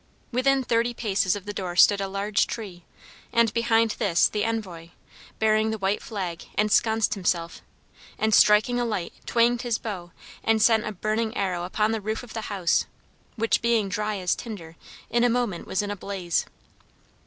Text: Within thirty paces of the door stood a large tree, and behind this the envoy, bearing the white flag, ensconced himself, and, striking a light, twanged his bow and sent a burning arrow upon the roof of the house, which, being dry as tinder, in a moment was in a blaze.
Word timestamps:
Within 0.31 0.63
thirty 0.63 0.95
paces 0.95 1.35
of 1.35 1.45
the 1.45 1.53
door 1.53 1.75
stood 1.75 2.01
a 2.01 2.07
large 2.07 2.47
tree, 2.47 2.83
and 3.31 3.53
behind 3.53 3.91
this 3.99 4.27
the 4.27 4.43
envoy, 4.43 4.89
bearing 5.37 5.69
the 5.69 5.77
white 5.77 6.01
flag, 6.01 6.43
ensconced 6.57 7.13
himself, 7.13 7.61
and, 8.17 8.33
striking 8.33 8.79
a 8.79 8.83
light, 8.83 9.13
twanged 9.27 9.61
his 9.61 9.77
bow 9.77 10.11
and 10.43 10.59
sent 10.59 10.87
a 10.87 10.91
burning 10.91 11.37
arrow 11.37 11.65
upon 11.65 11.91
the 11.91 12.01
roof 12.01 12.23
of 12.23 12.33
the 12.33 12.49
house, 12.49 12.87
which, 13.35 13.61
being 13.61 13.89
dry 13.89 14.15
as 14.15 14.33
tinder, 14.33 14.75
in 15.11 15.23
a 15.23 15.29
moment 15.29 15.67
was 15.67 15.83
in 15.83 15.91
a 15.91 15.95
blaze. 15.95 16.47